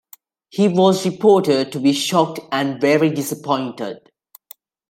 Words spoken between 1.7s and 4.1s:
to be "shocked" and "very disappointed".